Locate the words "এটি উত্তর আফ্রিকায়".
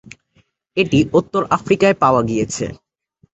0.77-1.95